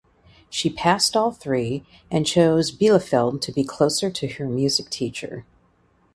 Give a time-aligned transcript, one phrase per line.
[0.49, 5.45] She passed all three and chose Bielefeld to be closer to her music teacher.